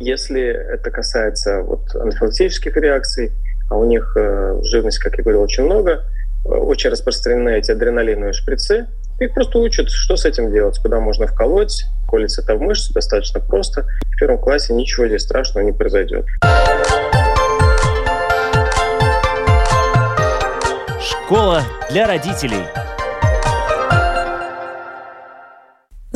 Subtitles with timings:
[0.00, 3.32] Если это касается вот анафилактических реакций,
[3.68, 6.06] а у них э, жирность, как я говорил, очень много,
[6.46, 11.26] э, очень распространены эти адреналиновые шприцы, их просто учат, что с этим делать, куда можно
[11.26, 13.84] вколоть, колется это в мышцу, достаточно просто.
[14.14, 16.24] В первом классе ничего здесь страшного не произойдет.
[20.98, 22.79] Школа для родителей.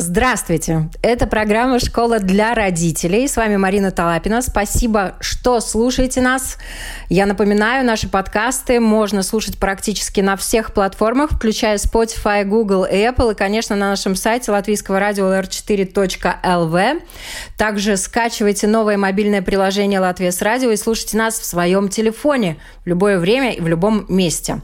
[0.07, 0.87] Здравствуйте!
[1.01, 3.27] Это программа «Школа для родителей».
[3.27, 4.43] С вами Марина Талапина.
[4.43, 6.57] Спасибо, что слушаете нас.
[7.09, 13.31] Я напоминаю, наши подкасты можно слушать практически на всех платформах, включая Spotify, Google и Apple,
[13.31, 17.01] и, конечно, на нашем сайте латвийского радио lr4.lv.
[17.57, 22.87] Также скачивайте новое мобильное приложение «Латвия с радио» и слушайте нас в своем телефоне в
[22.87, 24.61] любое время и в любом месте.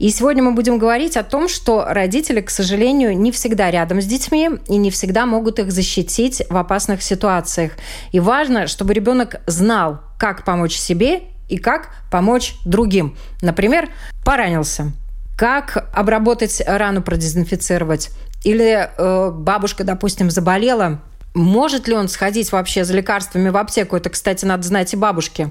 [0.00, 4.06] И сегодня мы будем говорить о том, что родители, к сожалению, не всегда рядом с
[4.06, 7.72] детьми и не всегда могут их защитить в опасных ситуациях.
[8.12, 13.16] И важно, чтобы ребенок знал, как помочь себе и как помочь другим.
[13.42, 13.88] Например,
[14.24, 14.92] поранился.
[15.36, 18.10] Как обработать рану, продезинфицировать?
[18.44, 21.00] Или э, бабушка, допустим, заболела,
[21.34, 23.96] может ли он сходить вообще за лекарствами в аптеку?
[23.96, 25.50] Это, кстати, надо знать и бабушке.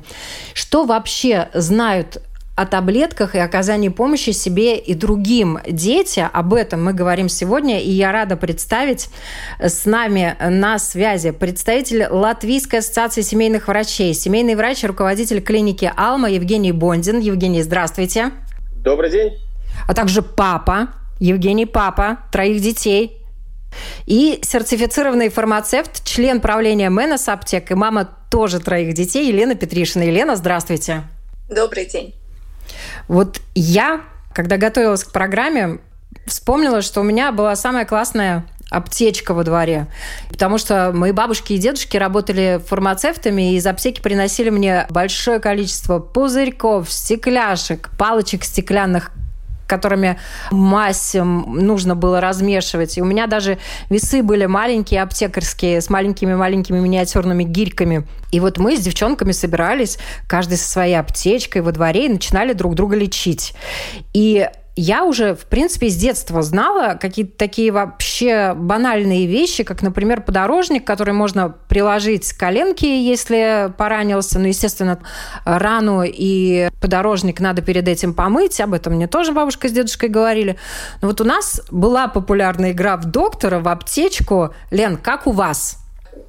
[0.54, 2.22] Что вообще знают
[2.56, 6.30] о таблетках и оказании помощи себе и другим детям.
[6.34, 9.10] Об этом мы говорим сегодня, и я рада представить
[9.60, 16.72] с нами на связи представитель Латвийской ассоциации семейных врачей, семейный врач, руководитель клиники «Алма» Евгений
[16.72, 17.20] Бондин.
[17.20, 18.32] Евгений, здравствуйте.
[18.84, 19.34] Добрый день.
[19.88, 23.18] А также папа, Евгений папа, троих детей,
[24.06, 30.04] и сертифицированный фармацевт, член правления Менос Аптек и мама тоже троих детей, Елена Петришина.
[30.04, 31.04] Елена, здравствуйте.
[31.50, 32.14] Добрый день.
[33.08, 34.02] Вот я,
[34.34, 35.80] когда готовилась к программе,
[36.26, 39.88] вспомнила, что у меня была самая классная аптечка во дворе.
[40.30, 46.00] Потому что мои бабушки и дедушки работали фармацевтами, и из аптеки приносили мне большое количество
[46.00, 49.12] пузырьков, стекляшек, палочек стеклянных,
[49.68, 50.20] которыми
[50.52, 52.98] мазь нужно было размешивать.
[52.98, 53.58] И у меня даже
[53.90, 58.08] весы были маленькие, аптекарские, с маленькими-маленькими миниатюрными гирьками.
[58.32, 62.76] И вот мы с девчонками собирались, каждый со своей аптечкой во дворе, и начинали друг
[62.76, 63.54] друга лечить.
[64.14, 70.22] И я уже, в принципе, с детства знала какие-то такие вообще банальные вещи, как, например,
[70.22, 74.40] подорожник, который можно приложить к коленке, если поранился.
[74.40, 75.00] Ну, естественно,
[75.46, 78.60] рану и подорожник надо перед этим помыть.
[78.62, 80.58] Об этом мне тоже бабушка с дедушкой говорили.
[81.02, 84.56] Но вот у нас была популярная игра в доктора, в аптечку.
[84.72, 85.83] Лен, как у вас?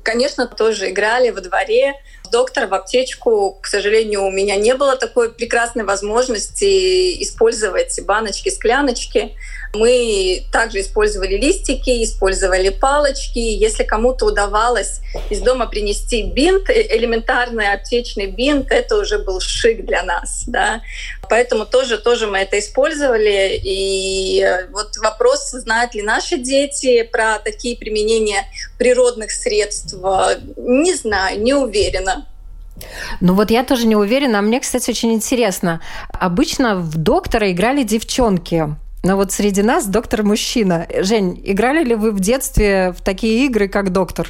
[0.04, 1.94] Конечно, тоже играли во дворе
[2.30, 9.36] доктор в аптечку, к сожалению, у меня не было такой прекрасной возможности использовать баночки, скляночки.
[9.74, 13.38] Мы также использовали листики, использовали палочки.
[13.38, 19.84] Если кому-то удавалось из дома принести бинт, э, элементарный аптечный бинт, это уже был шик
[19.84, 20.44] для нас.
[20.46, 20.80] Да?
[21.28, 23.60] Поэтому тоже, тоже мы это использовали.
[23.62, 28.44] И э, вот вопрос, знают ли наши дети про такие применения
[28.78, 29.94] природных средств,
[30.56, 32.26] не знаю, не уверена.
[33.20, 34.38] Ну вот я тоже не уверена.
[34.38, 35.80] А мне, кстати, очень интересно.
[36.12, 38.76] Обычно в доктора играли девчонки.
[39.04, 40.86] Но вот среди нас доктор мужчина.
[41.00, 44.28] Жень, играли ли вы в детстве в такие игры, как доктор?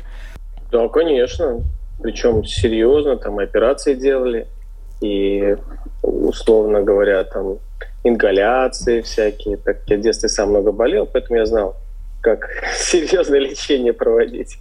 [0.72, 1.60] Да, конечно.
[2.02, 4.48] Причем серьезно, там операции делали.
[5.00, 5.56] И,
[6.02, 7.58] условно говоря, там
[8.02, 9.58] ингаляции всякие.
[9.58, 11.76] Так я в детстве сам много болел, поэтому я знал,
[12.20, 14.58] как серьезное лечение проводить.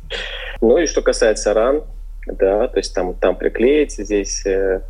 [0.61, 1.81] Ну и что касается ран,
[2.27, 4.81] да, то есть там, там приклеить, здесь э,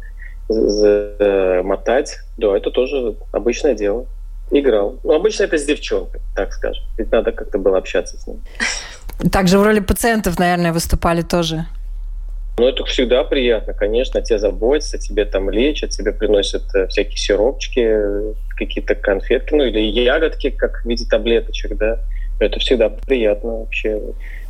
[0.49, 4.05] замотать, да, это тоже обычное дело.
[4.53, 4.99] Играл.
[5.03, 6.83] Ну, обычно это с девчонкой, так скажем.
[6.97, 8.39] Ведь надо как-то было общаться с ним.
[9.31, 11.65] Также в роли пациентов, наверное, выступали тоже.
[12.59, 18.35] Ну, это всегда приятно, конечно, тебе заботятся, тебе там лечат, тебе приносят э, всякие сиропчики,
[18.55, 21.97] какие-то конфетки, ну или ягодки, как в виде таблеточек, да.
[22.39, 23.99] Это всегда приятно вообще.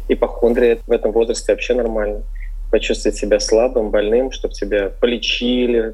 [0.09, 2.23] Ипохондрия в этом возрасте вообще нормально.
[2.71, 5.94] Почувствовать себя слабым, больным, чтобы тебя полечили,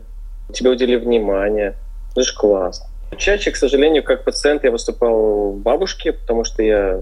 [0.51, 1.75] тебе уделили внимание.
[2.13, 2.87] Это же классно.
[3.17, 7.01] Чаще, к сожалению, как пациент я выступал бабушке, потому что я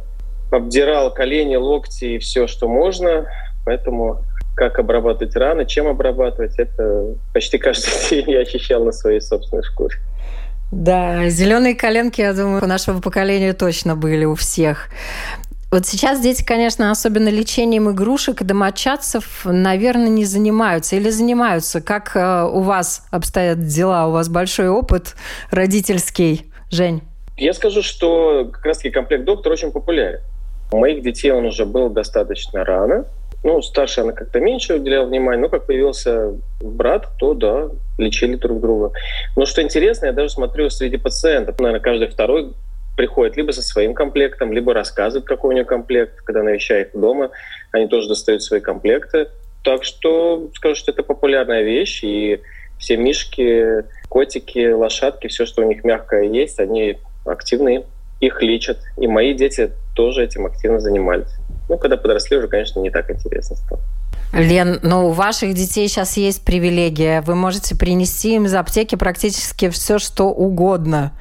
[0.52, 3.28] обдирал колени, локти и все, что можно.
[3.66, 4.24] Поэтому
[4.56, 9.96] как обрабатывать раны, чем обрабатывать, это почти каждый день я ощущал на своей собственной шкуре.
[10.72, 14.90] Да, зеленые коленки, я думаю, у нашего поколения точно были у всех.
[15.70, 21.82] Вот сейчас дети, конечно, особенно лечением игрушек и домочадцев, наверное, не занимаются или занимаются.
[21.82, 24.08] Как э, у вас обстоят дела?
[24.08, 25.16] У вас большой опыт
[25.52, 27.02] родительский, Жень?
[27.36, 30.22] Я скажу, что как раз-таки комплект доктор очень популярен.
[30.72, 33.06] У моих детей он уже был достаточно рано,
[33.44, 38.62] Ну, старшая она как-то меньше уделяла внимания, но как появился брат, то да, лечили друг
[38.62, 38.92] друга.
[39.36, 42.54] Но что интересно, я даже смотрю среди пациентов, наверное, каждый второй
[42.98, 46.20] приходит либо со своим комплектом, либо рассказывает, какой у него комплект.
[46.24, 47.30] Когда навещает дома,
[47.72, 49.30] они тоже достают свои комплекты.
[49.64, 52.42] Так что скажу, что это популярная вещь, и
[52.80, 57.86] все мишки, котики, лошадки, все, что у них мягкое есть, они активные,
[58.20, 58.80] их лечат.
[58.98, 61.30] И мои дети тоже этим активно занимались.
[61.70, 63.82] Ну, когда подросли, уже, конечно, не так интересно стало.
[64.34, 67.22] Лен, ну у ваших детей сейчас есть привилегия.
[67.22, 71.14] Вы можете принести им из аптеки практически все, что угодно.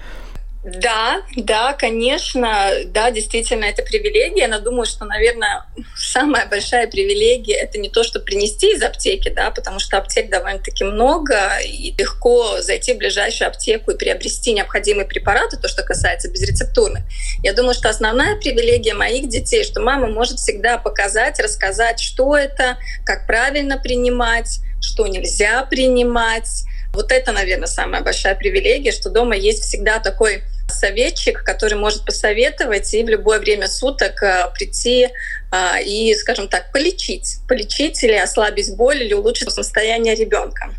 [0.66, 5.64] Да, да, конечно, да, действительно, это привилегия, но думаю, что, наверное,
[5.96, 10.82] самая большая привилегия— это не то, что принести из аптеки, да, потому что аптек довольно-таки
[10.82, 17.04] много, и легко зайти в ближайшую аптеку и приобрести необходимые препараты, то, что касается безрецептурных.
[17.44, 22.76] Я думаю, что основная привилегия моих детей, что мама может всегда показать, рассказать, что это,
[23.04, 29.62] как правильно принимать, что нельзя принимать, вот это, наверное, самая большая привилегия, что дома есть
[29.62, 35.08] всегда такой советчик, который может посоветовать и в любое время суток э, прийти
[35.52, 40.74] э, и, скажем так, полечить, полечить или ослабить боль или улучшить состояние ребенка.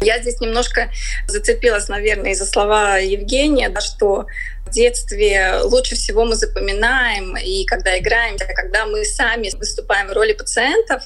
[0.00, 0.90] Я здесь немножко
[1.26, 4.26] зацепилась, наверное, из-за слова Евгения, да, что
[4.66, 10.32] в детстве лучше всего мы запоминаем, и когда играем, когда мы сами выступаем в роли
[10.32, 11.04] пациентов.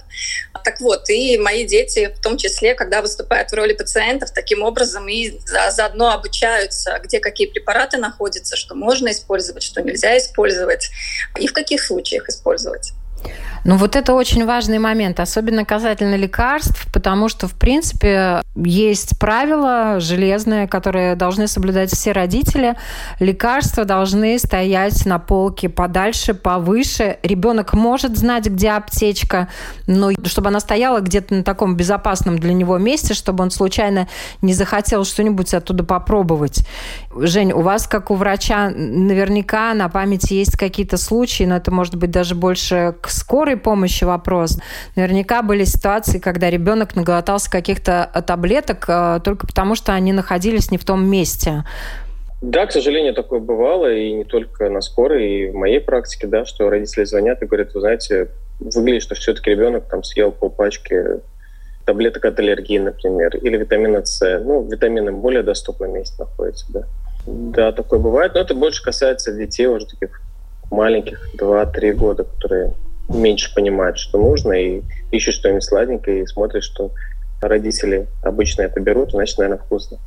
[0.65, 5.09] Так вот, и мои дети, в том числе, когда выступают в роли пациентов, таким образом
[5.09, 10.91] и заодно обучаются, где какие препараты находятся, что можно использовать, что нельзя использовать,
[11.39, 12.93] и в каких случаях использовать.
[13.65, 20.01] Ну вот это очень важный момент, особенно касательно лекарств, потому что, в принципе, есть правила
[20.01, 22.77] железные, которые должны соблюдать все родители.
[23.19, 27.19] Лекарства должны стоять на полке подальше, повыше.
[27.23, 29.49] Ребенок может знать, где аптечка,
[29.87, 34.09] но чтобы она стояла где-то на таком безопасном для него месте, чтобы он случайно
[34.43, 36.67] не захотел что-нибудь оттуда попробовать.
[37.15, 41.97] Жень, у вас, как у врача, наверняка на памяти есть какие-то случаи, но это может
[41.97, 44.59] быть даже больше к скорой помощи вопрос.
[44.97, 50.79] Наверняка были ситуации, когда ребенок наглотался каких-то таблеток э, только потому, что они находились не
[50.79, 51.65] в том месте.
[52.41, 56.47] Да, к сожалению, такое бывало, и не только на скорой, и в моей практике, да,
[56.47, 58.29] что родители звонят и говорят, вы знаете,
[58.61, 61.21] выглядит, что все-таки ребенок там съел полпачки
[61.85, 64.41] таблеток от аллергии, например, или витамина С.
[64.43, 66.85] Ну, витамины более доступном месте находятся, да.
[67.27, 70.23] Да, такое бывает, но это больше касается детей уже таких
[70.71, 72.73] маленьких, 2-3 года, которые
[73.15, 76.93] меньше понимают, что нужно, и ищут что-нибудь сладенькое, и смотрят, что
[77.41, 79.99] родители обычно это берут, значит, наверное, вкусно.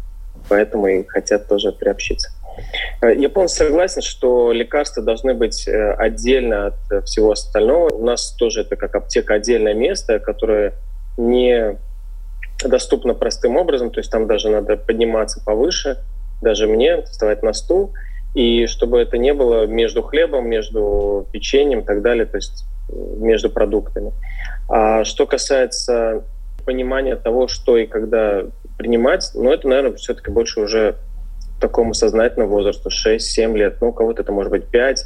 [0.49, 2.29] Поэтому и хотят тоже приобщиться.
[3.01, 7.89] Э, я полностью согласен, что лекарства должны быть э, отдельно от всего остального.
[7.89, 10.73] У нас тоже это как аптека отдельное место, которое
[11.17, 11.77] не
[12.63, 15.97] доступно простым образом, то есть там даже надо подниматься повыше,
[16.41, 17.93] даже мне вставать на стул,
[18.33, 23.49] и чтобы это не было между хлебом, между печеньем и так далее, то есть между
[23.49, 24.11] продуктами.
[24.69, 26.23] А что касается
[26.65, 28.43] понимания того, что и когда
[28.77, 30.95] принимать, ну, это, наверное, все-таки больше уже
[31.59, 35.05] такому сознательному возрасту, 6-7 лет, ну, у кого-то это может быть 5,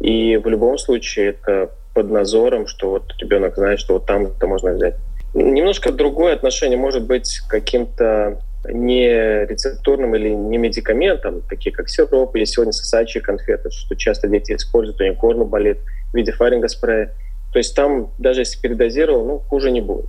[0.00, 4.46] и в любом случае это под назором, что вот ребенок знает, что вот там это
[4.46, 4.94] можно взять.
[5.34, 8.40] Немножко другое отношение может быть каким-то
[8.72, 14.52] не рецептурным или не медикаментом, такие как сироп или сегодня сосачие конфеты, что часто дети
[14.52, 15.78] используют, у них горло болит
[16.12, 17.12] в виде фарингоспрея.
[17.52, 20.06] То есть там, даже если передозировал, ну, хуже не будет.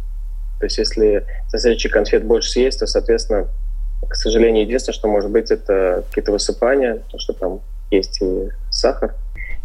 [0.59, 3.47] То есть если сосачий конфет больше съесть, то, соответственно,
[4.07, 7.61] к сожалению, единственное, что может быть, это какие-то высыпания, то, что там
[7.91, 9.15] есть и сахар,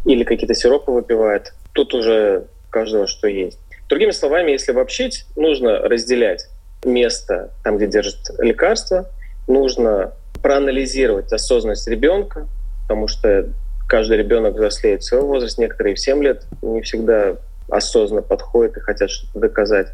[0.05, 1.55] или какие-то сиропы выпивает.
[1.73, 3.59] Тут уже каждого что есть.
[3.89, 6.49] Другими словами, если обобщить, нужно разделять
[6.85, 9.09] место, там, где держат лекарства,
[9.47, 10.13] нужно
[10.43, 12.47] проанализировать осознанность ребенка,
[12.83, 13.49] потому что
[13.89, 17.37] каждый ребенок взрослеет в своем возрасте, некоторые в 7 лет не всегда
[17.69, 19.89] осознанно подходят и хотят что-то доказать.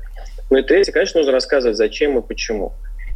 [0.51, 2.73] Ну и третье, конечно, нужно рассказывать, зачем и почему.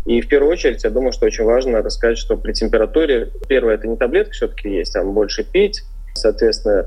[0.06, 3.88] И в первую очередь, я думаю, что очень важно рассказать, что при температуре, первое, это
[3.88, 5.82] не таблетка все-таки есть, там больше пить,
[6.14, 6.86] соответственно,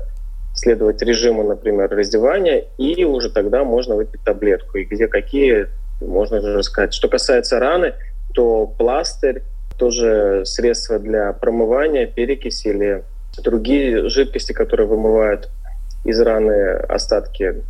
[0.54, 4.78] следовать режиму, например, раздевания, и уже тогда можно выпить таблетку.
[4.78, 5.66] И где какие,
[6.00, 6.94] можно уже сказать.
[6.94, 7.94] Что касается раны,
[8.34, 9.42] то пластырь,
[9.78, 13.04] тоже средство для промывания, перекись или
[13.42, 15.48] другие жидкости, которые вымывают
[16.04, 17.62] из раны остатки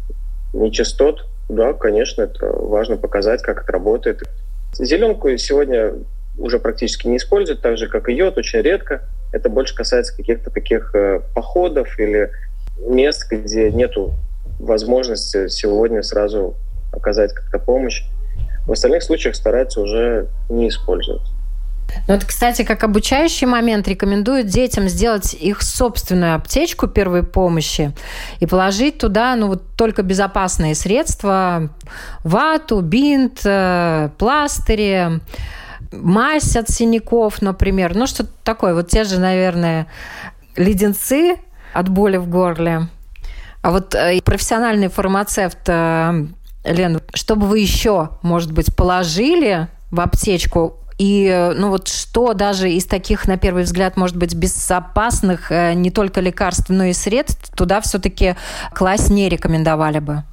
[0.53, 4.23] нечистот, да, конечно, это важно показать, как это работает.
[4.75, 5.95] Зеленку сегодня
[6.39, 9.03] уже практически не используют, так же, как и йод, очень редко.
[9.33, 12.31] Это больше касается каких-то таких э, походов или
[12.79, 14.13] мест, где нету
[14.59, 16.55] возможности сегодня сразу
[16.93, 18.05] оказать как-то помощь.
[18.69, 21.23] В остальных случаях стараются уже не использовать.
[22.07, 27.93] Ну, это, кстати, как обучающий момент рекомендуют детям сделать их собственную аптечку первой помощи
[28.41, 31.71] и положить туда, ну, вот только безопасные средства,
[32.25, 35.21] вату, бинт, э, пластыри,
[35.91, 38.75] мазь от синяков, например, ну, что-то такое.
[38.75, 39.87] Вот те же, наверное,
[40.57, 41.37] леденцы
[41.73, 42.89] от боли в горле.
[43.63, 46.27] А вот э, профессиональный фармацевт э,
[46.69, 52.73] Лен, что бы вы еще, может быть, положили в аптечку и ну вот что даже
[52.73, 57.55] из таких, на первый взгляд, может быть, безопасных э, не только лекарств, но и средств
[57.57, 58.35] туда все-таки
[58.75, 60.25] класть не рекомендовали бы?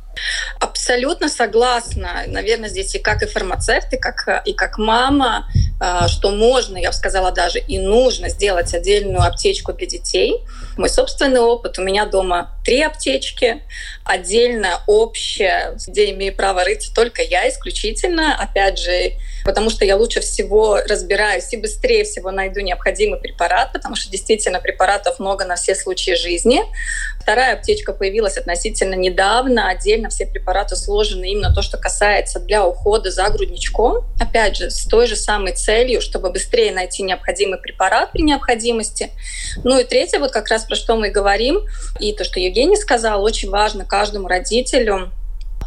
[0.59, 2.23] Абсолютно согласна.
[2.27, 5.47] Наверное, здесь и как и фармацевт, и как, и как мама,
[5.79, 10.41] а, что можно, я бы сказала, даже и нужно сделать отдельную аптечку для детей.
[10.77, 11.77] Мой собственный опыт.
[11.79, 13.63] У меня дома три аптечки,
[14.03, 18.35] отдельно общая, где имею право рыться только я исключительно.
[18.39, 19.13] Опять же,
[19.45, 24.59] потому что я лучше всего разбираюсь и быстрее всего найду необходимый препарат, потому что действительно
[24.59, 26.61] препаратов много на все случаи жизни.
[27.21, 29.69] Вторая аптечка появилась относительно недавно.
[29.69, 34.03] Отдельно все препараты сложены именно то, что касается для ухода за грудничком.
[34.19, 39.11] Опять же, с той же самой целью, чтобы быстрее найти необходимый препарат при необходимости.
[39.63, 41.61] Ну и третье, вот как раз про что мы говорим,
[41.99, 45.11] и то, что Евгений сказал, очень важно каждому родителю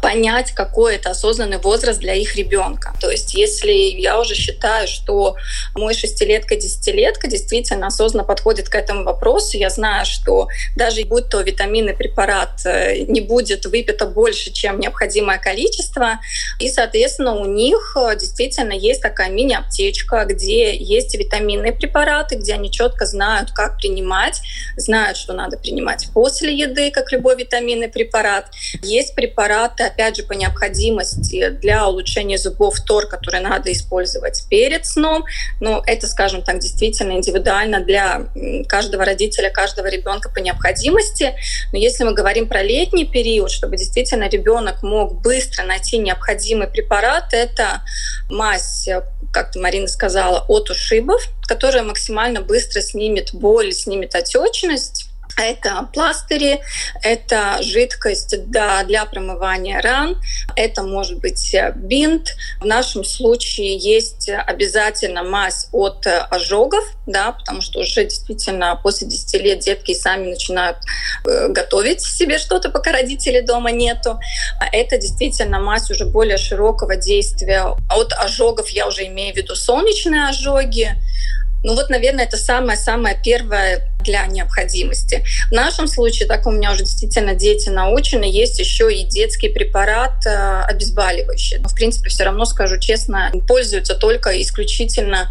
[0.01, 2.93] понять, какой это осознанный возраст для их ребенка.
[2.99, 5.35] То есть, если я уже считаю, что
[5.75, 11.41] мой шестилетка, десятилетка действительно осознанно подходит к этому вопросу, я знаю, что даже будь то
[11.41, 16.19] витаминный препарат э, не будет выпито больше, чем необходимое количество,
[16.59, 22.71] и, соответственно, у них э, действительно есть такая мини-аптечка, где есть витаминные препараты, где они
[22.71, 24.41] четко знают, как принимать,
[24.77, 28.51] знают, что надо принимать после еды, как любой витаминный препарат.
[28.81, 35.25] Есть препараты, опять же, по необходимости для улучшения зубов тор, который надо использовать перед сном.
[35.59, 38.27] Но это, скажем так, действительно индивидуально для
[38.67, 41.35] каждого родителя, каждого ребенка по необходимости.
[41.71, 47.33] Но если мы говорим про летний период, чтобы действительно ребенок мог быстро найти необходимый препарат,
[47.33, 47.81] это
[48.29, 48.87] мазь,
[49.31, 55.08] как ты, Марина сказала, от ушибов, которая максимально быстро снимет боль, снимет отечность,
[55.41, 56.61] это пластыри,
[57.03, 60.21] это жидкость да, для промывания ран,
[60.55, 62.35] это может быть бинт.
[62.59, 69.41] В нашем случае есть обязательно мазь от ожогов, да, потому что уже действительно после 10
[69.41, 70.77] лет детки сами начинают
[71.25, 74.19] э, готовить себе что-то, пока родителей дома нету.
[74.71, 77.75] Это действительно мазь уже более широкого действия.
[77.89, 80.95] От ожогов я уже имею в виду солнечные ожоги,
[81.63, 85.23] ну вот, наверное, это самое-самое первое для необходимости.
[85.49, 90.25] В нашем случае, так у меня уже действительно дети научены, есть еще и детский препарат
[90.25, 91.57] э, обезболивающий.
[91.57, 95.29] Но, в принципе, все равно, скажу честно, пользуются только исключительно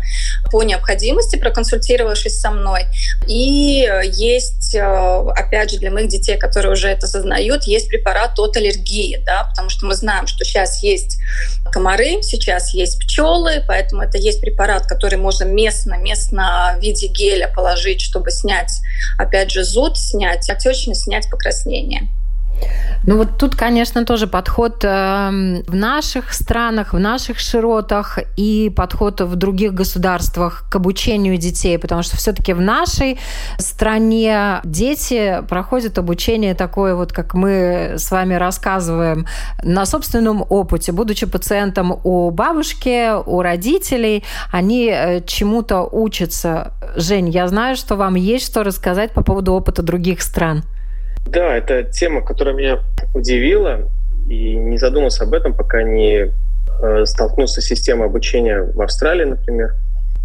[0.51, 2.85] по необходимости, проконсультировавшись со мной.
[3.27, 8.57] И есть, э, опять же, для моих детей, которые уже это сознают, есть препарат от
[8.57, 11.19] аллергии, да, потому что мы знаем, что сейчас есть
[11.73, 17.49] комары, сейчас есть пчелы, поэтому это есть препарат, который можно местно, местно в виде геля
[17.55, 18.58] положить, чтобы снять,
[19.19, 22.09] опять же, зуд, снять отечность, снять покраснение.
[23.07, 29.21] Ну вот тут, конечно, тоже подход эм, в наших странах, в наших широтах и подход
[29.21, 33.19] в других государствах к обучению детей, потому что все-таки в нашей
[33.59, 39.27] стране дети проходят обучение такое вот, как мы с вами рассказываем,
[39.63, 46.73] на собственном опыте, будучи пациентом у бабушки, у родителей, они э, чему-то учатся.
[46.97, 50.63] Жень, я знаю, что вам есть что рассказать по поводу опыта других стран.
[51.31, 52.81] Да, это тема, которая меня
[53.15, 53.91] удивила,
[54.29, 56.33] и не задумался об этом, пока не
[56.83, 59.75] э, столкнулся с системой обучения в Австралии, например.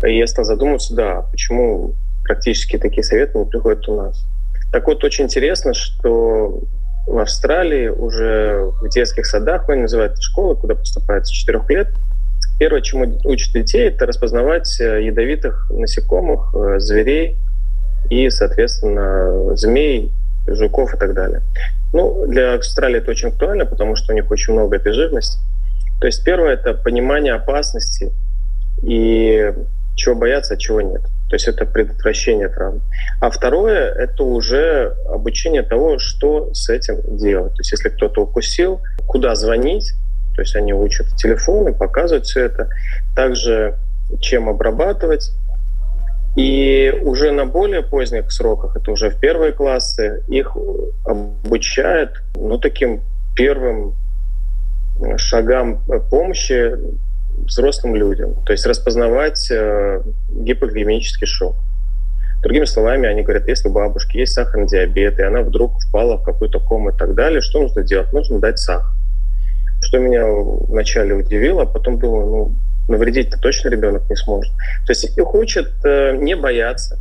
[0.06, 1.94] И я стал задумываться, да, почему
[2.24, 4.26] практически такие советы не приходят у нас.
[4.72, 6.62] Так вот, очень интересно, что
[7.06, 11.90] в Австралии уже в детских садах, ну, они называют школы, куда поступают с 4 лет,
[12.60, 17.36] первое, чему учат детей, это распознавать э, ядовитых насекомых, э, зверей
[18.10, 20.14] и, соответственно, змей,
[20.48, 21.42] жуков и так далее.
[21.94, 25.40] Ну, для Австралии это очень актуально, потому что у них очень много этой живности.
[26.00, 28.12] То есть первое— это понимание опасности
[28.82, 29.54] и
[29.96, 31.02] чего бояться, а чего нет.
[31.30, 32.82] То есть это предотвращение травм.
[33.22, 37.54] А второе— это уже обучение того, что с этим делать.
[37.54, 39.94] То есть если кто-то укусил, куда звонить,
[40.36, 42.70] то есть они учат телефоны, показывают все это.
[43.16, 43.76] Также
[44.20, 45.32] чем обрабатывать,
[46.36, 50.56] и уже на более поздних сроках, это уже в первые классы, их
[51.06, 53.02] обучают ну, таким
[53.36, 53.96] первым
[55.18, 56.76] шагам помощи
[57.38, 61.56] взрослым людям, то есть распознавать э, гипогликемический шок.
[62.42, 66.24] Другими словами, они говорят, если у бабушки есть сахарный диабет, и она вдруг впала в
[66.24, 68.12] какую-то кому и так далее, что нужно делать?
[68.12, 68.92] Нужно дать сахар.
[69.82, 72.52] Что меня вначале удивило, а потом думаю, ну,
[72.88, 74.52] навредить-то точно ребенок не сможет.
[74.86, 77.00] То есть их учат э, не бояться,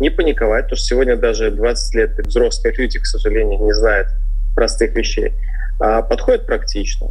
[0.00, 4.08] не паниковать, потому что сегодня даже 20 лет взрослые люди, к сожалению, не знают
[4.54, 5.34] простых вещей,
[5.78, 7.08] а подходят практично.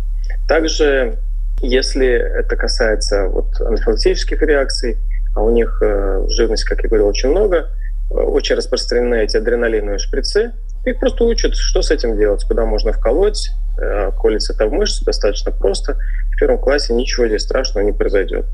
[0.47, 1.17] Также,
[1.61, 4.97] если это касается вот анафилактических реакций,
[5.35, 7.69] а у них э, жирность, как я говорил, очень много,
[8.09, 10.53] очень распространены эти адреналиновые шприцы,
[10.85, 15.03] их просто учат, что с этим делать, куда можно вколоть, э, колется это в мышцы,
[15.03, 15.97] достаточно просто.
[16.37, 18.45] В первом классе ничего здесь страшного не произойдет.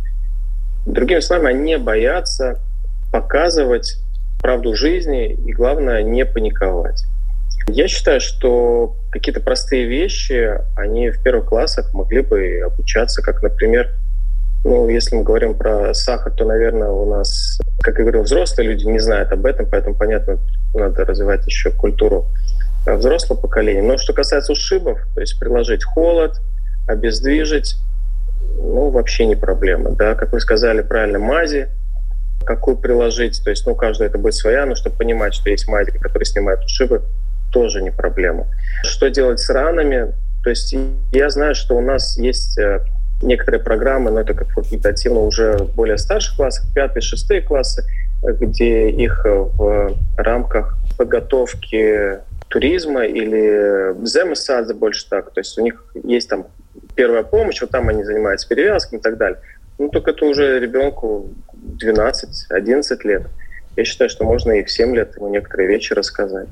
[0.85, 2.61] Другими словами, они боятся
[3.11, 3.97] показывать
[4.41, 7.03] правду жизни и, главное, не паниковать.
[7.67, 13.89] Я считаю, что какие-то простые вещи, они в первых классах могли бы обучаться, как, например,
[14.63, 18.85] ну, если мы говорим про сахар, то, наверное, у нас, как я говорил, взрослые люди
[18.85, 20.37] не знают об этом, поэтому, понятно,
[20.73, 22.27] надо развивать еще культуру
[22.85, 23.81] взрослого поколения.
[23.81, 26.39] Но что касается ушибов, то есть приложить холод,
[26.87, 27.77] обездвижить,
[28.57, 29.91] ну, вообще не проблема.
[29.91, 31.67] Да, как вы сказали правильно, мази,
[32.45, 35.91] какую приложить, то есть, ну, каждая это будет своя, но чтобы понимать, что есть мази,
[35.91, 37.01] которые снимают ушибы,
[37.51, 38.47] тоже не проблема.
[38.83, 40.13] Что делать с ранами?
[40.43, 40.75] То есть
[41.11, 42.81] я знаю, что у нас есть э,
[43.21, 47.85] некоторые программы, но это как факультативно уже более старших классах, пятые, шестые классы,
[48.23, 52.19] где их в рамках подготовки
[52.53, 56.45] туризма или земесадзе больше так, то есть у них есть там
[56.95, 59.39] первая помощь, вот там они занимаются перевязками и так далее.
[59.79, 61.29] Ну, только это уже ребенку
[61.81, 63.23] 12-11 лет.
[63.75, 66.47] Я считаю, что можно и в 7 лет ему некоторые вещи рассказать.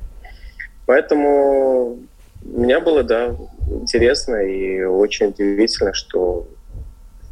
[0.86, 2.00] Поэтому
[2.42, 3.36] меня было, да,
[3.70, 6.48] интересно и очень удивительно, что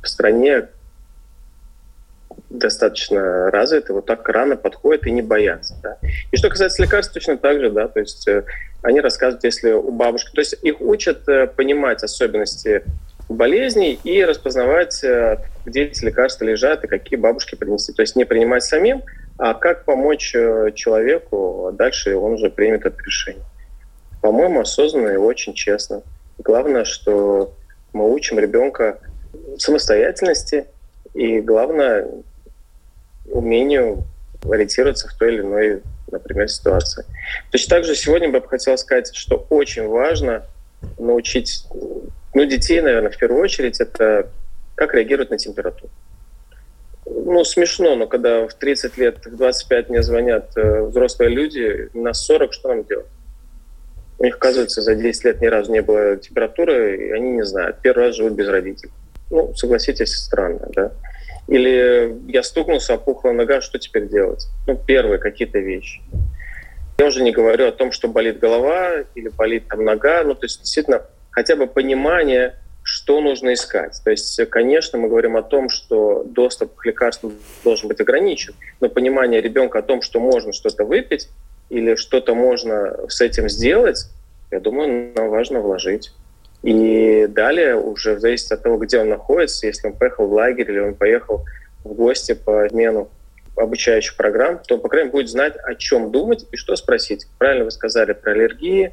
[0.01, 0.69] в стране
[2.51, 5.77] достаточно развиты, вот так рано подходят и не боятся.
[5.83, 5.97] Да.
[6.33, 8.45] И что касается лекарств, точно так же, да, то есть э,
[8.83, 12.83] они рассказывают, если у бабушки, то есть их учат э, понимать особенности
[13.29, 17.93] болезней и распознавать, э, где эти лекарства лежат и какие бабушки принести.
[17.93, 19.05] То есть не принимать самим,
[19.39, 20.33] а как помочь
[20.75, 23.45] человеку, а дальше он уже примет это решение.
[24.21, 26.03] По-моему, осознанно и очень честно.
[26.39, 27.55] Главное, что
[27.93, 28.99] мы учим ребенка
[29.57, 30.67] самостоятельности
[31.15, 32.09] и, главное,
[33.31, 34.05] умению
[34.49, 37.05] ориентироваться в той или иной, например, ситуации.
[37.51, 40.45] Точно так же сегодня бы я хотел сказать, что очень важно
[40.99, 41.65] научить
[42.35, 44.29] ну, детей, наверное, в первую очередь, это
[44.75, 45.91] как реагировать на температуру.
[47.05, 52.15] Ну, смешно, но когда в 30 лет, в 25 мне звонят э, взрослые люди, на
[52.15, 53.07] 40 что нам делать?
[54.19, 57.79] У них, оказывается, за 10 лет ни разу не было температуры, и они не знают.
[57.83, 58.93] Первый раз живут без родителей.
[59.31, 60.93] Ну, согласитесь, странно, да?
[61.51, 64.47] Или я стукнулся, опухла нога, что теперь делать?
[64.69, 66.01] Ну, первые какие-то вещи.
[66.97, 70.23] Я уже не говорю о том, что болит голова или болит там нога.
[70.23, 74.01] Ну, то есть действительно хотя бы понимание, что нужно искать.
[74.05, 77.35] То есть, конечно, мы говорим о том, что доступ к лекарствам
[77.65, 81.29] должен быть ограничен, но понимание ребенка о том, что можно что-то выпить
[81.69, 84.07] или что-то можно с этим сделать,
[84.53, 86.13] я думаю, нам важно вложить.
[86.63, 90.71] И далее уже в зависимости от того, где он находится, если он поехал в лагерь
[90.71, 91.45] или он поехал
[91.85, 93.09] в гости по обмену
[93.57, 97.27] обучающих программ, то по крайней мере, будет знать, о чем думать и что спросить.
[97.39, 98.93] Правильно вы сказали про аллергии.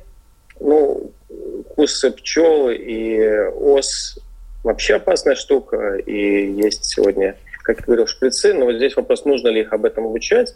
[0.59, 4.19] Ну, укусы пчел и ос
[4.63, 5.95] вообще опасная штука.
[5.97, 8.53] И есть сегодня, как я говорил, шприцы.
[8.53, 10.55] Но вот здесь вопрос, нужно ли их об этом обучать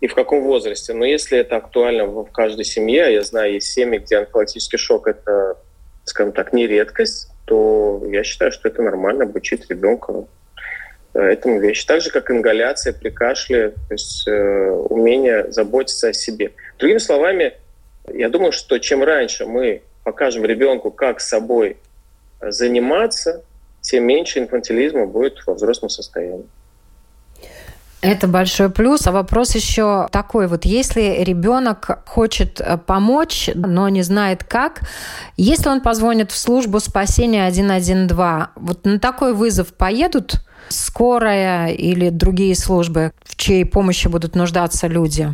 [0.00, 0.92] и в каком возрасте.
[0.92, 5.56] Но если это актуально в каждой семье, я знаю, есть семьи, где анфилактический шок– это
[6.06, 10.24] скажем так, не редкость, то я считаю, что это нормально обучить ребенка
[11.14, 11.86] э, этому вещи.
[11.86, 16.52] Так же, как ингаляция при кашле, то есть э, умение заботиться о себе.
[16.78, 17.54] Другими словами,
[18.12, 21.76] я думаю, что чем раньше мы покажем ребенку, как собой
[22.40, 23.44] заниматься,
[23.80, 26.46] тем меньше инфантилизма будет во взрослом состоянии.
[28.02, 29.06] Это большой плюс.
[29.06, 34.82] А вопрос еще такой, вот если ребенок хочет э, помочь, но не знает как,
[35.36, 40.34] если он позвонит в службу спасения 112, вот на такой вызов поедут
[40.68, 45.28] скорая или другие службы, в чьей помощи будут нуждаться люди?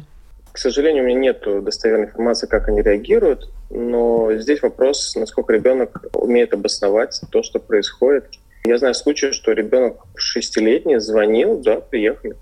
[0.52, 6.04] К сожалению, у меня нет достоверной информации, как они реагируют, но здесь вопрос, насколько ребенок
[6.12, 8.26] умеет обосновать то, что происходит.
[8.64, 12.36] Я знаю случай, что ребенок шестилетний звонил, да, приехали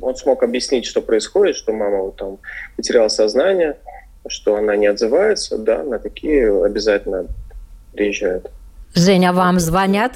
[0.00, 2.38] он смог объяснить, что происходит, что мама вот там
[2.76, 3.76] потеряла сознание,
[4.26, 7.26] что она не отзывается, да, на такие обязательно
[7.92, 8.50] приезжают.
[8.94, 10.12] Женя, вам звонят?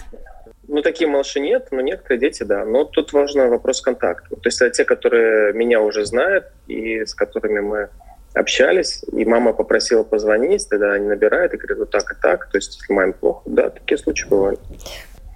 [0.68, 2.64] Ну, такие малыши нет, но некоторые дети, да.
[2.64, 4.28] Но тут важен вопрос контакта.
[4.36, 7.88] То есть это те, которые меня уже знают и с которыми мы
[8.34, 12.56] общались, и мама попросила позвонить, тогда они набирают и говорят, вот так и так, то
[12.56, 14.60] есть если маме плохо, да, такие случаи бывают.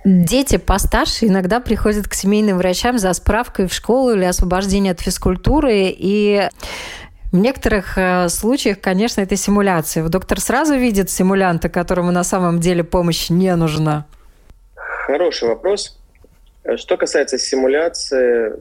[0.09, 5.89] Дети постарше иногда приходят к семейным врачам за справкой в школу или освобождение от физкультуры,
[5.89, 6.49] и
[7.33, 10.09] в некоторых э, случаях, конечно, это симуляция.
[10.09, 14.07] Доктор сразу видит симулянта, которому на самом деле помощь не нужна.
[14.77, 15.99] Хороший вопрос.
[16.77, 18.53] Что касается симуляции,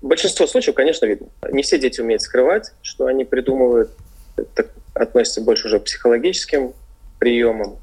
[0.00, 1.26] большинство случаев, конечно, видно.
[1.50, 3.90] Не все дети умеют скрывать, что они придумывают.
[4.36, 6.72] Это относится больше уже к психологическим
[7.18, 7.78] приемам.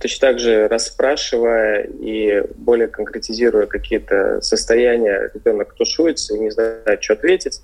[0.00, 7.14] Точно так же расспрашивая и более конкретизируя какие-то состояния, ребенок тушуется и не знает, что
[7.14, 7.60] ответить.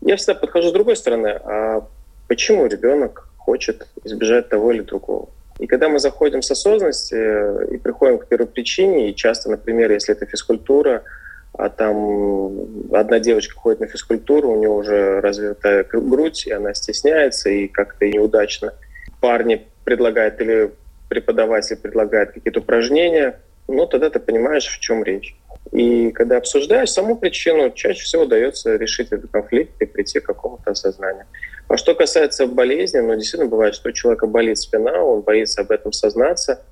[0.00, 1.28] Я всегда подхожу с другой стороны.
[1.44, 1.86] А
[2.28, 5.28] почему ребенок хочет избежать того или другого?
[5.58, 9.92] И когда мы заходим с осознанности э, и приходим к первой причине, и часто, например,
[9.92, 11.04] если это физкультура,
[11.56, 17.48] а там одна девочка ходит на физкультуру, у нее уже развитая грудь, и она стесняется,
[17.48, 18.74] и как-то неудачно
[19.20, 20.72] парни предлагают или
[21.08, 25.36] преподаватель предлагает какие-то упражнения, ну, тогда ты понимаешь, в чем речь.
[25.72, 30.70] И когда обсуждаешь саму причину, чаще всего удается решить этот конфликт и прийти к какому-то
[30.70, 31.24] осознанию.
[31.68, 35.70] А что касается болезни, ну, действительно бывает, что у человека болит спина, он боится об
[35.70, 36.62] этом сознаться,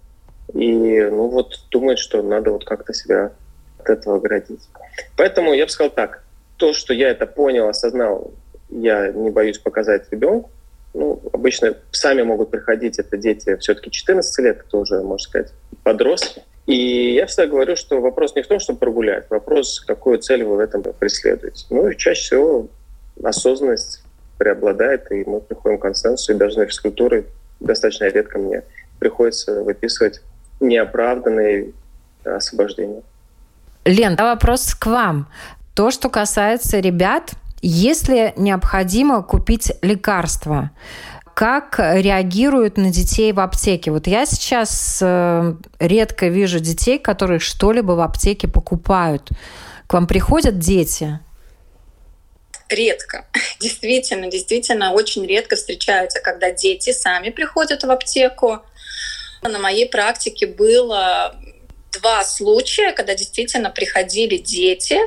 [0.53, 3.33] и, ну, вот думает, что надо вот как-то себя
[3.79, 4.69] от этого оградить.
[5.17, 6.23] Поэтому я бы сказал так,
[6.57, 8.33] то, что я это понял, осознал,
[8.69, 10.51] я не боюсь показать ребенку.
[10.95, 15.53] Ну, обычно сами могут приходить, это дети все-таки 14 лет, это уже, можно сказать,
[15.83, 16.43] подростки.
[16.67, 20.57] И я всегда говорю, что вопрос не в том, чтобы прогулять, вопрос, какую цель вы
[20.57, 21.65] в этом преследуете.
[21.71, 22.69] Ну и чаще всего
[23.23, 24.03] осознанность
[24.39, 27.25] преобладает, и мы приходим к консенсусу, и даже на физкультуре
[27.61, 28.63] достаточно редко мне
[28.99, 30.21] приходится выписывать
[30.61, 31.73] неоправданные
[32.25, 33.03] освобождения.
[33.85, 35.29] Лен, а вопрос к вам.
[35.75, 40.71] То, что касается ребят, если необходимо купить лекарства,
[41.35, 43.91] как реагируют на детей в аптеке.
[43.91, 49.31] Вот я сейчас э, редко вижу детей, которые что-либо в аптеке покупают.
[49.87, 51.21] К вам приходят дети?
[52.69, 53.27] Редко.
[53.61, 58.59] Действительно, действительно, очень редко встречаются, когда дети сами приходят в аптеку.
[59.43, 61.35] На моей практике было
[61.93, 64.99] два случая, когда действительно приходили дети.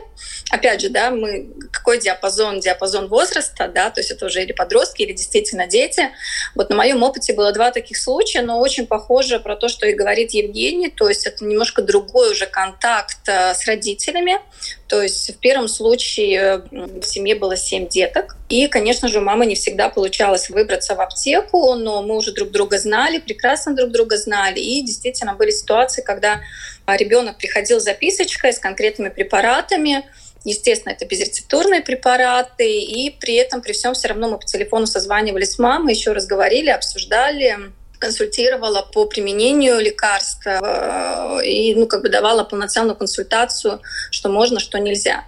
[0.51, 5.01] Опять же, да, мы какой диапазон, диапазон возраста, да, то есть это уже или подростки,
[5.01, 6.11] или действительно дети.
[6.53, 9.93] Вот на моем опыте было два таких случая, но очень похоже про то, что и
[9.93, 14.39] говорит Евгений, то есть это немножко другой уже контакт э, с родителями.
[14.87, 19.47] То есть в первом случае в семье было семь деток, и, конечно же, у мамы
[19.47, 24.17] не всегда получалось выбраться в аптеку, но мы уже друг друга знали, прекрасно друг друга
[24.17, 26.41] знали, и действительно были ситуации, когда
[26.87, 30.03] ребенок приходил с записочкой с конкретными препаратами,
[30.45, 35.53] Естественно, это безрецептурные препараты, и при этом, при всем, все равно мы по телефону созванивались
[35.53, 37.57] с мамой, еще раз говорили, обсуждали,
[37.97, 44.77] консультировала по применению лекарств э, и ну, как бы давала полноценную консультацию, что можно, что
[44.77, 45.23] нельзя.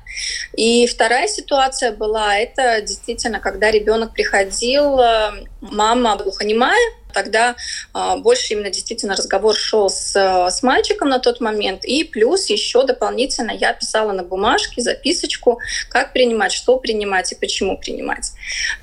[0.56, 6.78] И вторая ситуация была, это действительно, когда ребенок приходил, э, мама глухонемая,
[7.18, 7.56] тогда
[7.94, 11.84] а, больше именно действительно разговор шел с, с мальчиком на тот момент.
[11.84, 17.80] И плюс еще дополнительно я писала на бумажке записочку, как принимать, что принимать и почему
[17.80, 18.34] принимать.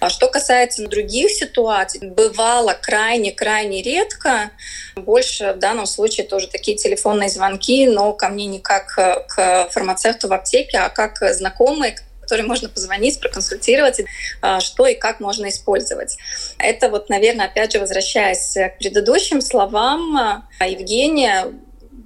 [0.00, 4.50] А что касается других ситуаций, бывало крайне-крайне редко.
[4.96, 8.86] Больше в данном случае тоже такие телефонные звонки, но ко мне не как
[9.28, 14.00] к фармацевту в аптеке, а как знакомые, которой можно позвонить, проконсультировать,
[14.40, 16.16] а, что и как можно использовать.
[16.58, 21.52] Это вот, наверное, опять же, возвращаясь к предыдущим словам а, Евгения,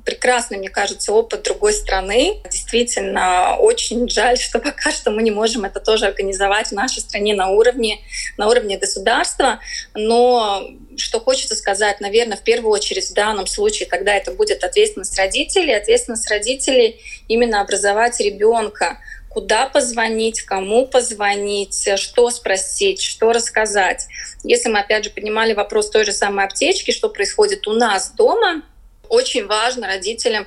[0.08, 2.40] прекрасный, мне кажется, опыт другой страны.
[2.50, 7.34] Действительно, очень жаль, что пока что мы не можем это тоже организовать в нашей стране
[7.34, 7.98] на уровне,
[8.38, 9.60] на уровне государства.
[9.94, 15.18] Но что хочется сказать, наверное, в первую очередь в данном случае, тогда это будет ответственность
[15.18, 18.98] родителей, ответственность родителей именно образовать ребенка
[19.28, 24.06] куда позвонить, кому позвонить, что спросить, что рассказать.
[24.42, 28.62] Если мы, опять же, поднимали вопрос той же самой аптечки, что происходит у нас дома,
[29.08, 30.46] очень важно родителям,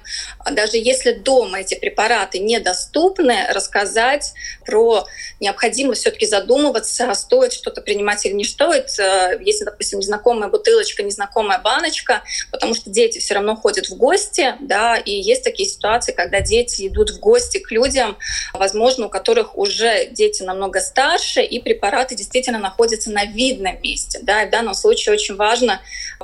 [0.52, 4.34] даже если дома эти препараты недоступны, рассказать
[4.66, 5.06] про
[5.40, 11.60] необходимость все-таки задумываться, стоит что-то принимать или не стоит, э, если, допустим, незнакомая бутылочка, незнакомая
[11.60, 16.42] баночка, потому что дети все равно ходят в гости, да, и есть такие ситуации, когда
[16.42, 18.18] дети идут в гости к людям,
[18.54, 24.44] возможно, у которых уже дети намного старше, и препараты действительно находятся на видном месте, да,
[24.44, 25.82] и в данном случае очень важно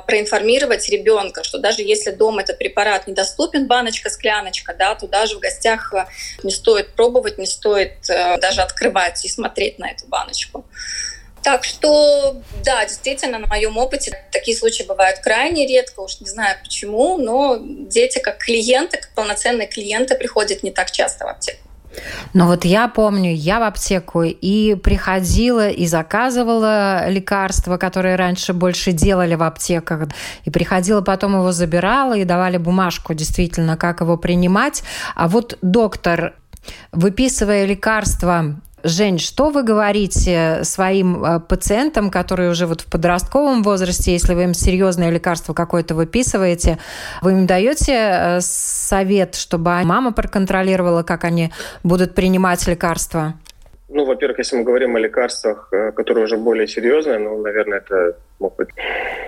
[0.08, 5.40] проинформировать ребенка, что даже если дома этот препарат недоступен, баночка, скляночка, да, туда же в
[5.40, 6.06] гостях э,
[6.42, 10.64] не стоит пробовать, не стоит э, даже открывать и смотреть на эту баночку.
[11.42, 16.56] Так что, да, действительно, на моем опыте такие случаи бывают крайне редко, уж не знаю
[16.62, 21.67] почему, но дети как клиенты, как полноценные клиенты приходят не так часто в аптеку.
[22.34, 28.92] Ну вот я помню, я в аптеку и приходила и заказывала лекарства, которые раньше больше
[28.92, 30.08] делали в аптеках,
[30.44, 34.82] и приходила потом его забирала и давали бумажку действительно, как его принимать.
[35.14, 36.34] А вот доктор
[36.92, 44.12] выписывая лекарства Жень, что вы говорите своим э, пациентам, которые уже вот в подростковом возрасте,
[44.12, 46.78] если вы им серьезное лекарство какое-то выписываете,
[47.20, 51.50] вы им даете э, совет, чтобы мама проконтролировала, как они
[51.82, 53.34] будут принимать лекарства?
[53.88, 58.16] Ну, во-первых, если мы говорим о лекарствах, э, которые уже более серьезные, ну, наверное, это
[58.38, 58.68] могут быть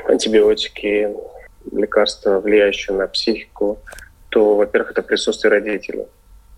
[0.09, 1.09] антибиотики,
[1.73, 3.79] лекарства, влияющие на психику,
[4.29, 6.07] то, во-первых, это присутствие родителей.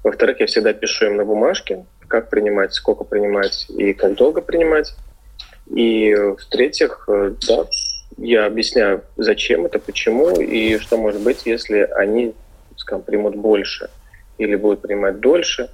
[0.05, 4.94] Во-вторых, я всегда пишу им на бумажке, как принимать, сколько принимать и как долго принимать.
[5.75, 7.64] И в-третьих, э, да,
[8.18, 12.35] я объясняю, зачем это, почему и что может быть, если они,
[12.77, 13.88] скажем, примут больше
[14.37, 15.70] или будут принимать дольше,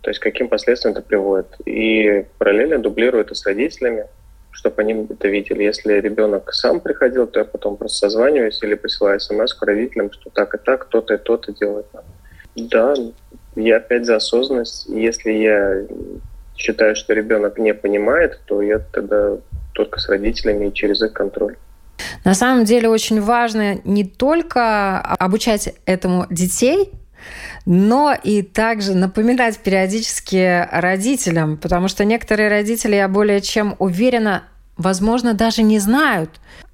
[0.00, 1.48] то есть каким последствиям это приводит.
[1.66, 4.06] И параллельно дублирую это с родителями,
[4.50, 5.62] чтобы они это видели.
[5.64, 10.54] Если ребенок сам приходил, то я потом просто созваниваюсь или присылаю смс родителям, что так
[10.54, 11.86] и так, то-то и то-то делать
[12.56, 12.94] Да,
[13.56, 14.86] я опять за осознанность.
[14.88, 15.86] Если я
[16.56, 19.36] считаю, что ребенок не понимает, то я тогда
[19.72, 21.56] только с родителями и через их контроль.
[22.24, 26.90] На самом деле очень важно не только обучать этому детей,
[27.66, 34.44] но и также напоминать периодически родителям, потому что некоторые родители, я более чем уверена,
[34.76, 36.30] возможно, даже не знают,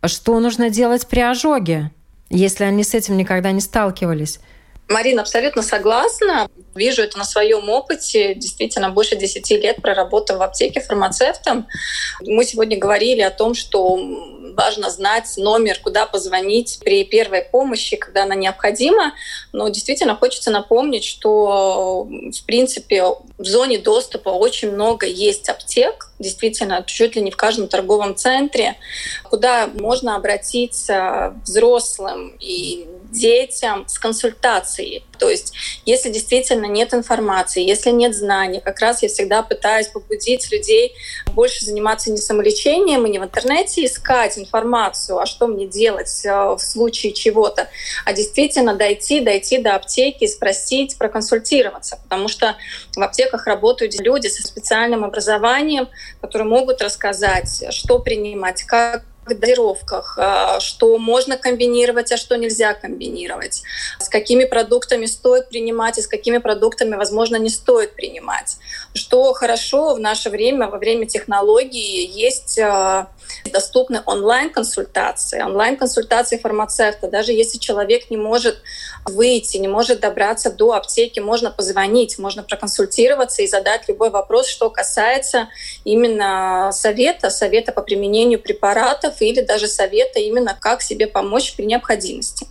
[0.07, 1.91] что нужно делать при ожоге,
[2.31, 4.41] если они с этим никогда не сталкивались.
[4.89, 6.49] Марина, абсолютно согласна.
[6.75, 8.35] Вижу это на своем опыте.
[8.35, 11.67] Действительно, больше 10 лет проработав в аптеке фармацевтом.
[12.23, 13.99] Мы сегодня говорили о том, что
[14.57, 19.13] важно знать номер, куда позвонить при первой помощи, когда она необходима.
[19.53, 26.83] Но действительно хочется напомнить, что в принципе в зоне доступа очень много есть аптек, действительно
[26.87, 28.77] чуть ли не в каждом торговом центре,
[29.23, 35.05] куда можно обратиться взрослым и детям с консультацией.
[35.19, 35.53] То есть,
[35.85, 40.95] если действительно нет информации, если нет знаний, как раз я всегда пытаюсь побудить людей
[41.33, 46.31] больше заниматься не самолечением и не в интернете искать информацию, а что мне делать э,
[46.31, 47.69] в случае чего-то,
[48.05, 51.99] а действительно дойти, дойти до аптеки спросить, проконсультироваться.
[52.05, 52.57] Потому что
[52.95, 55.89] в аптеках работают люди со специальным образованием,
[56.21, 63.63] которые могут рассказать, что принимать, как дозировках, а, что можно комбинировать, а что нельзя комбинировать,
[63.99, 68.57] с какими продуктами стоит принимать и с какими продуктами, возможно, не стоит принимать.
[68.95, 73.09] Что хорошо в наше время, во время технологий, есть а,
[73.53, 77.09] доступны онлайн-консультации, онлайн-консультации фармацевта.
[77.09, 78.63] Даже если человек не может
[79.05, 84.71] выйти, не может добраться до аптеки, можно позвонить, можно проконсультироваться и задать любой вопрос, что
[84.71, 85.49] касается
[85.85, 92.47] именно совета, совета по применению препаратов или даже совета именно как себе помочь при необходимости.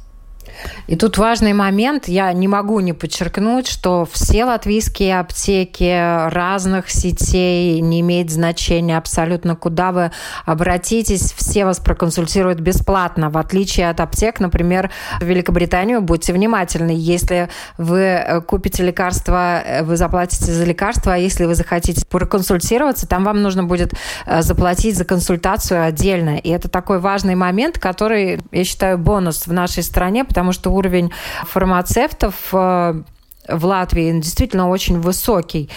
[0.88, 7.80] И тут важный момент, я не могу не подчеркнуть, что все латвийские аптеки разных сетей,
[7.82, 10.12] не имеет значения абсолютно, куда вы
[10.46, 14.90] обратитесь, все вас проконсультируют бесплатно, в отличие от аптек, например,
[15.20, 21.18] в Великобританию, будьте внимательны, если вы э, купите лекарство, э, вы заплатите за лекарство, а
[21.18, 23.94] если вы захотите проконсультироваться, там вам нужно будет
[24.26, 26.38] э, заплатить за консультацию отдельно.
[26.38, 31.12] И это такой важный момент, который, я считаю, бонус в нашей стране, потому что уровень
[31.46, 33.02] фармацевтов э,
[33.50, 35.70] в Латвии действительно очень высокий.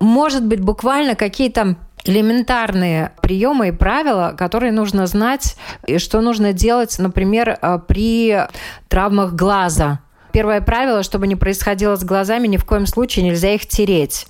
[0.00, 6.98] Может быть, буквально какие-то элементарные приемы и правила, которые нужно знать, и что нужно делать,
[6.98, 8.46] например, э, при
[8.88, 10.00] травмах глаза.
[10.32, 14.26] Первое правило, чтобы не происходило с глазами, ни в коем случае нельзя их тереть.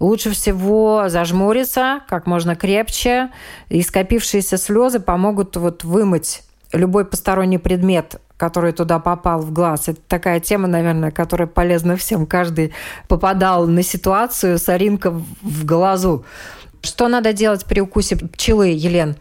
[0.00, 3.30] Лучше всего зажмуриться как можно крепче,
[3.68, 6.42] и скопившиеся слезы помогут вот вымыть
[6.72, 9.86] любой посторонний предмет который туда попал в глаз.
[9.86, 12.26] Это такая тема, наверное, которая полезна всем.
[12.26, 12.74] Каждый
[13.06, 16.24] попадал на ситуацию соринка в глазу.
[16.82, 19.14] Что надо делать при укусе пчелы, Елен?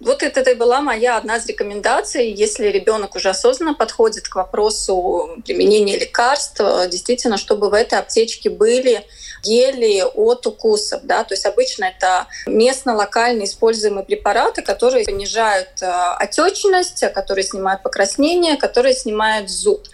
[0.00, 2.30] Вот это и была моя одна из рекомендаций.
[2.30, 9.02] Если ребенок уже осознанно подходит к вопросу применения лекарств, действительно, чтобы в этой аптечке были
[9.44, 11.02] гели от укусов.
[11.04, 11.24] Да?
[11.24, 18.94] То есть обычно это местно-локально используемые препараты, которые понижают э, отечность, которые снимают покраснение, которые
[18.94, 19.90] снимают зуд.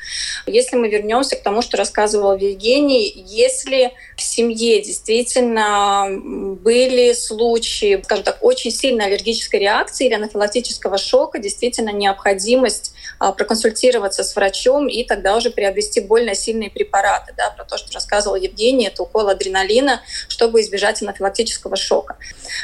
[0.46, 8.24] Если мы вернемся к тому, что рассказывал Евгений, если в семье действительно были случаи, скажем
[8.24, 15.04] так, очень сильной аллергической реакции или анафилактического шока, действительно необходимость а, проконсультироваться с врачом и
[15.04, 17.34] тогда уже приобрести более сильные препараты.
[17.36, 22.16] Да, про то, что рассказывал Евгений, это укол адреналина, чтобы избежать анафилактического шока.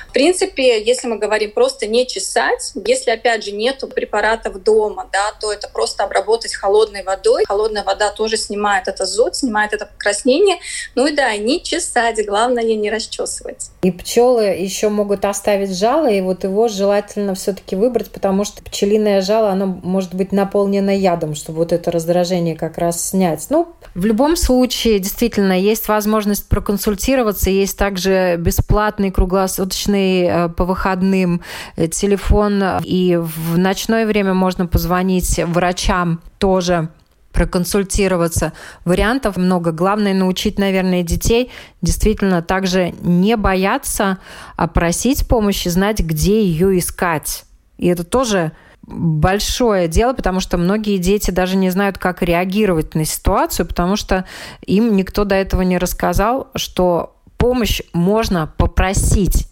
[0.09, 5.33] В принципе, если мы говорим просто не чесать, если, опять же, нет препаратов дома, да,
[5.41, 7.45] то это просто обработать холодной водой.
[7.47, 10.59] Холодная вода тоже снимает это зуд, снимает это покраснение.
[10.95, 13.71] Ну и да, не чесать, главное не расчесывать.
[13.83, 19.21] И пчелы еще могут оставить жало, и вот его желательно все-таки выбрать, потому что пчелиное
[19.21, 23.47] жало, оно может быть наполнено ядом, чтобы вот это раздражение как раз снять.
[23.51, 31.41] Ну, в любом случае, действительно, есть возможность проконсультироваться, есть также бесплатный круглосуточный э, по выходным
[31.77, 36.89] э, телефон, и в ночное время можно позвонить врачам тоже
[37.33, 38.53] проконсультироваться.
[38.85, 39.71] Вариантов много.
[39.71, 41.53] Главное научить, наверное, детей
[41.83, 44.19] действительно также не бояться,
[44.57, 47.45] а просить помощи, знать, где ее искать.
[47.79, 48.53] И это тоже
[48.87, 54.25] большое дело, потому что многие дети даже не знают, как реагировать на ситуацию, потому что
[54.65, 59.49] им никто до этого не рассказал, что помощь можно попросить.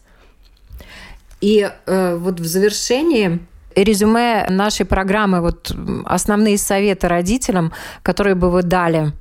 [1.40, 3.40] И э, вот в завершении
[3.75, 9.12] резюме нашей программы, вот основные советы родителям, которые бы вы дали?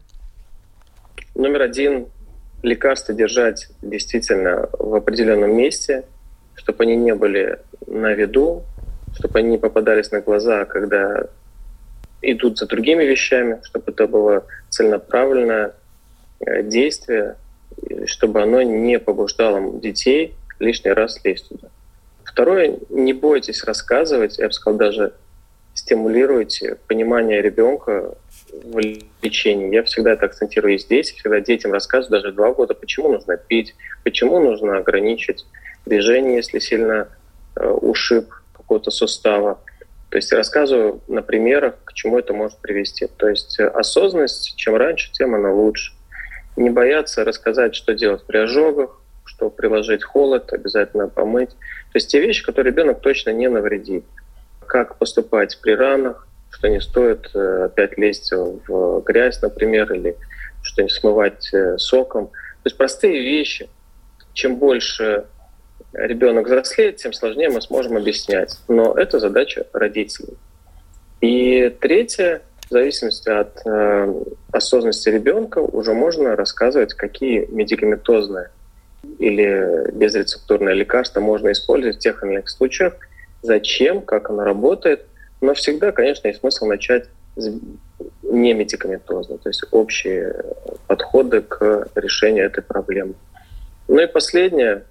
[1.36, 2.06] Номер один–
[2.63, 6.06] лекарства держать действительно в определенном месте,
[6.56, 8.63] чтобы они не были на виду,
[9.15, 11.28] чтобы они не попадались на глаза, когда
[12.21, 15.73] идут за другими вещами, чтобы это было целенаправленное
[16.39, 17.36] э, действие,
[18.06, 21.67] чтобы оно не побуждало детей лишний раз лезть туда.
[22.23, 25.13] Второе, не бойтесь рассказывать, я бы сказал, даже
[25.73, 28.15] стимулируйте понимание ребенка
[28.52, 28.80] в
[29.21, 29.73] лечении.
[29.73, 34.39] Я всегда это акцентирую здесь, всегда детям рассказываю, даже два года, почему нужно пить, почему
[34.39, 35.45] нужно ограничить
[35.86, 37.08] движение, если сильно
[37.56, 38.34] э, ушиб
[38.73, 39.59] какого-то сустава.
[40.09, 43.07] То есть рассказываю на примерах, к чему это может привести.
[43.17, 45.93] То есть э, осознанность, чем раньше, тем она лучше.
[46.55, 51.49] Не бояться рассказать, что делать при ожогах, что приложить холод, обязательно помыть.
[51.49, 54.05] То есть те вещи, которые ребенок точно не навредит.
[54.67, 60.15] Как поступать при ранах, что не стоит э, опять лезть в грязь, например, или
[60.62, 62.27] что не смывать э, соком.
[62.27, 63.69] То есть простые вещи.
[64.33, 65.25] Чем больше
[65.93, 68.58] ребенок взрослеет, тем сложнее мы сможем объяснять.
[68.67, 70.38] Но это задача родителей.
[71.21, 78.49] И третье, в зависимости от э, осознанности ребенка, уже можно рассказывать, какие медикаментозные
[79.19, 82.95] или безрецептурное лекарство можно использовать в тех или иных случаях,
[83.41, 85.06] зачем, как оно работает.
[85.41, 90.43] Но всегда, конечно, есть смысл начать не медикаментозно, то есть общие
[90.88, 93.13] подходы к решению этой проблемы.
[93.88, 94.84] Ну и последнее,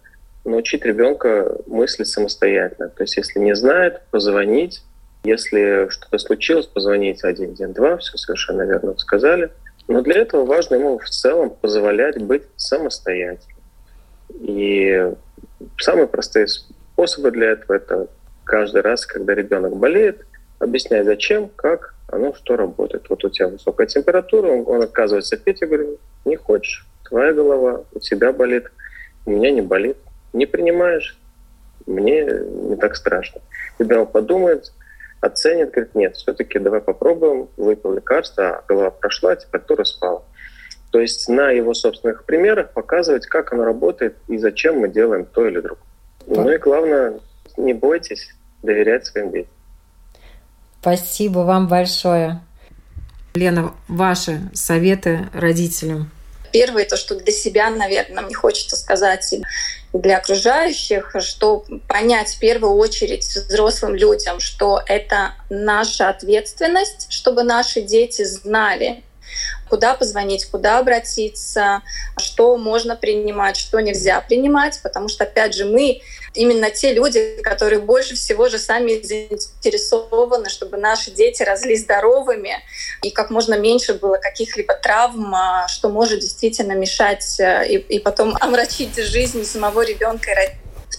[0.45, 2.89] научить ребенка мыслить самостоятельно.
[2.89, 4.83] То есть если не знает, позвонить.
[5.25, 9.51] Если что-то случилось, позвонить 112, все совершенно верно сказали.
[9.89, 13.59] Но для этого важно ему в целом позволять быть самостоятельным.
[14.41, 15.13] И
[15.79, 18.09] самые простые способы для этого это
[18.45, 20.27] каждый раз, когда ребенок болеет,
[20.59, 23.09] объяснять, зачем, как, оно что работает.
[23.09, 27.85] Вот у тебя высокая температура, он, он отказывается пить, я говорю, не хочешь, твоя голова,
[27.93, 28.71] у тебя болит,
[29.27, 29.97] у меня не болит.
[30.33, 31.19] Не принимаешь,
[31.87, 33.41] мне не так страшно.
[33.79, 34.73] Ребенок подумает,
[35.21, 40.23] оценит, говорит, нет, все-таки давай попробуем, выпил лекарство, а голова прошла, температура спала.
[40.91, 45.47] То есть на его собственных примерах показывать, как оно работает и зачем мы делаем то
[45.47, 45.85] или другое.
[46.27, 47.21] Ну и главное,
[47.57, 49.53] не бойтесь доверять своим детям.
[50.81, 52.41] Спасибо вам большое.
[53.35, 56.11] Лена, ваши советы родителям?
[56.53, 59.35] Первое, то, что для себя, наверное, мне хочется сказать
[59.93, 67.83] для окружающих, что понять в первую очередь взрослым людям, что это наша ответственность, чтобы наши
[67.83, 69.03] дети знали,
[69.69, 71.83] куда позвонить, куда обратиться,
[72.19, 76.01] что можно принимать, что нельзя принимать, потому что, опять же, мы
[76.35, 82.55] именно те люди, которые больше всего же сами заинтересованы, чтобы наши дети росли здоровыми
[83.03, 87.99] и как можно меньше было каких-либо травм, а, что может действительно мешать э, и, и
[87.99, 90.35] потом омрачить жизнь самого ребенка и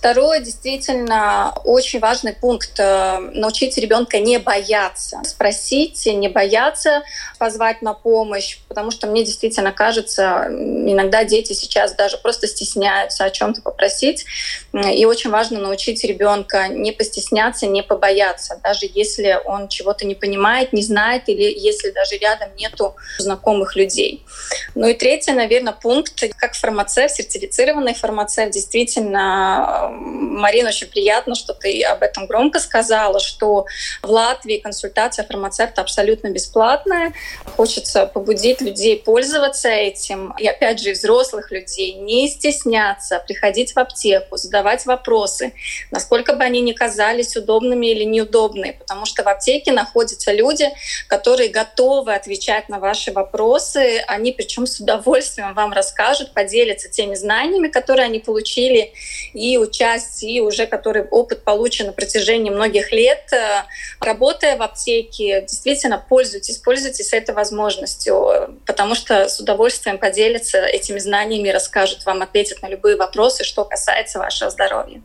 [0.04, 5.22] Второе, действительно, очень важный пункт э,– научить ребенка не бояться.
[5.24, 7.04] Спросить, не бояться
[7.38, 13.30] позвать на помощь, потому что мне действительно кажется, иногда дети сейчас даже просто стесняются о
[13.30, 14.26] чем-то попросить.
[14.74, 20.74] И очень важно научить ребенка не постесняться, не побояться, даже если он чего-то не понимает,
[20.74, 24.26] не знает, или если даже рядом нету знакомых людей.
[24.76, 31.84] Ну и третий, наверное, пункт, как фармацевт, сертифицированный фармацевт, действительно Марина, очень приятно, что ты
[31.84, 33.66] об этом громко сказала, что
[34.02, 37.14] в Латвии консультация фармацевта абсолютно бесплатная.
[37.56, 40.34] Хочется побудить людей пользоваться этим.
[40.38, 45.54] И опять же, взрослых людей не стесняться, приходить в аптеку, задавать вопросы,
[45.92, 48.76] насколько бы они ни казались удобными или неудобными.
[48.80, 50.70] Потому что в аптеке находятся люди,
[51.08, 54.04] которые готовы отвечать на ваши вопросы.
[54.08, 58.94] Они причем с удовольствием вам расскажут, поделятся теми знаниями, которые они получили,
[59.34, 63.32] и участь и уже который опыт получен на протяжении многих лет.
[63.34, 63.64] Э,
[64.00, 71.50] работая в аптеке, действительно пользуйтесь, пользуйтесь этой возможностью, потому что с удовольствием поделятся этими знаниями,
[71.50, 75.02] расскажут вам, ответят на любые вопросы, что касается вашего здоровья.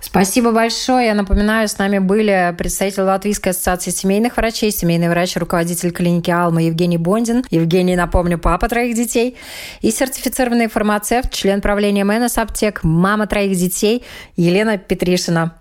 [0.00, 1.06] Спасибо большое.
[1.06, 6.62] Я напоминаю, с нами были представитель Латвийской ассоциации семейных врачей, семейный врач, руководитель клиники Алма
[6.62, 7.44] Евгений Бондин.
[7.50, 9.36] Евгений, напомню, папа троих детей.
[9.80, 14.04] И сертифицированный фармацевт, член правления МНС Аптек, мама троих детей
[14.36, 15.54] Елена Петришина.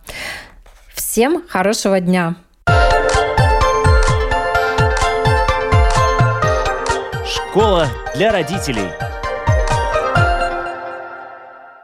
[0.93, 2.35] Всем хорошего дня!
[7.25, 9.10] Школа для родителей.